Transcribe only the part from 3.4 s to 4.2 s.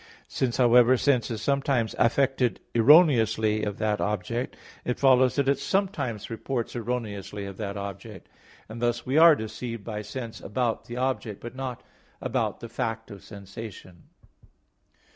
of that